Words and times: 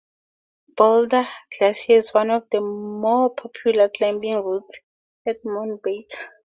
Boulder 0.75 1.27
Glacier 1.55 1.93
is 1.93 2.11
one 2.11 2.31
of 2.31 2.49
the 2.49 2.59
more 2.59 3.29
popular 3.35 3.87
climbing 3.87 4.41
routes 4.43 4.79
on 5.27 5.35
Mount 5.43 5.83
Baker. 5.83 6.17